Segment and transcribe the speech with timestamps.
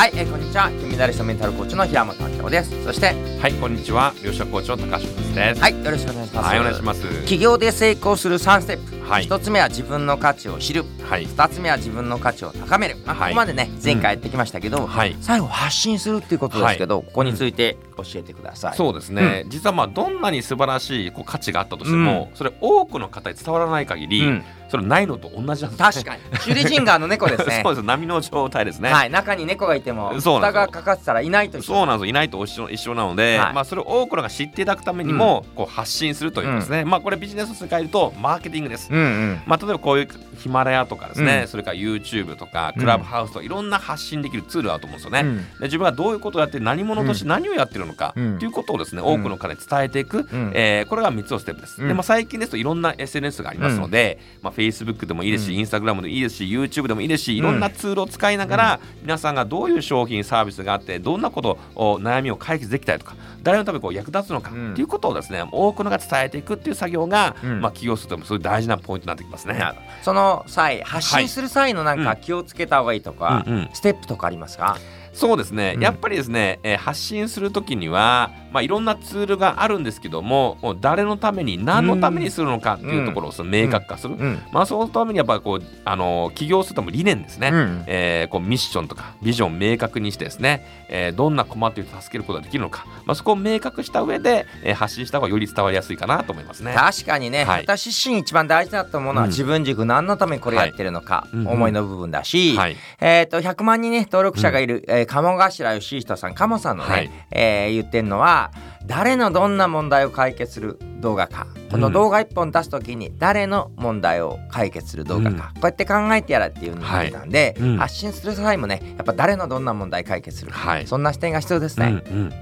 [0.00, 0.70] はい、えーこんにちは。
[0.70, 2.84] 金メダリストメンタルコーチの平本明夫です。
[2.84, 4.14] そしてはい、こんにちは。
[4.24, 5.60] 両者コーチの高橋光です。
[5.60, 6.48] はいよろしくお願いします。
[6.48, 7.24] はい、お願いします。
[7.26, 9.26] 起業で成功する3ステップ、はい。
[9.26, 10.86] 1つ目は自分の価値を知る。
[11.02, 13.32] はい、2つ目は自分の価値を高める、まあはい。
[13.32, 15.14] ここまでね前回やってきましたけど、はい。
[15.20, 19.44] 最後発信するっていうことですけど、ここについて教えてください、そうですね。
[19.48, 24.44] 実はまあどんなに素晴らしいこう価値があったとしても、それ多くの方に伝わらない限り、うん。
[24.70, 25.76] それないのと同じなんです、ね。
[25.78, 26.22] 確かに。
[26.38, 27.60] シュリジンガーの猫ですね。
[27.64, 27.84] そうです。
[27.84, 28.92] 波の状態ですね。
[28.92, 29.10] はい。
[29.10, 30.66] 中に猫がいてもそうなんですよ。
[30.66, 32.10] 蓋がかかってたらいないと一緒そうなんですよ。
[32.10, 33.54] いないと一緒一緒なので、はい。
[33.54, 38.88] まあ、それを多くのが知っていただくためにも、こう発信するというですね、まあ、これビジネスの世界で言うとマーケティングです。
[38.90, 39.42] うんうん。
[39.46, 40.08] まあ、例えばこういう
[40.38, 41.48] ヒマラヤとかですね、うん。
[41.48, 45.20] それから YouTube とかうんクラブハウスとかいろんな発信できるツールだと思うんですよね。
[45.20, 45.36] うん。
[45.36, 48.38] で自分がどういうことをやって何者として何をやってるのかとうん。
[48.40, 50.52] いうことをですね、多くの方に伝えていく、ん。
[50.54, 51.80] えーこれが3つのステップです。
[51.82, 51.88] うん。
[51.88, 55.60] でまあ、最近ですといろんな SNS がありますので、まあ、Facebook でもいいですし、うん。
[55.60, 64.72] Instagram でもいいですし YouTube でもいいですしいろんなツールを使いながら、皆さんがどういう商品サービスがあってどんなことを悩みを解決できたりとか誰のためにこう役立つのかうん。
[64.72, 67.60] っていうことをですね多くのが伝えていくっていう作業が、うん。
[67.60, 69.60] まあ、起業するともそういう大事なポイントになってきますね。
[70.02, 73.70] その際発信する際のなんか気をつけた方がいいとか、うんうん。
[73.72, 74.78] ステップとかありますか、
[75.12, 75.82] そうですね、うん。
[75.82, 84.38] やっぱりですね、えー発信するときには、まあ、いろんなツールがあるんですけどももう誰のために何のためにするのかっていうところをその明確化する、うん。
[84.52, 87.84] まあ、そのためにやっぱりこう、あのー起業するとも理念ですね、うん。
[87.86, 96.72] えーこうミッションとかビジョンを明確にしてですね、えーどんな困っている人を助けることができるのか、まあ、そこを明確した上で、えー発信した方がより伝わりやすいかなと思いますね。
[96.74, 97.62] 確かにね、はい。
[97.62, 99.30] 私自身一番大事だと思うのは、うん。
[99.30, 101.48] 自分軸何のためにこれやってるのか、うんうん。
[101.48, 102.76] 思いの部分だし、はい。
[103.00, 107.10] えっ、と100万人ね登録者がいる、えー鴨頭義人さん鴨さんのね、はい。
[107.30, 108.52] えー言ってるのは
[108.86, 111.46] 誰のどんな問題を解決する動画か。
[111.70, 117.68] この動画一本出す時に誰の問題を解決する動画か、こうやって考えてやらっていうふうに言ってたんで、はい。
[117.68, 117.76] うん。
[117.78, 120.86] 発信する際もねやっぱ誰のどんな問題解決するか、はい。
[120.86, 122.32] そんな視点が必要ですうんね、うん、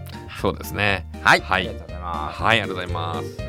[0.40, 1.06] そうですね。
[1.22, 1.68] はい、はい。
[1.68, 2.42] ありがとうございます。
[2.42, 3.47] はい、ありがとうございます。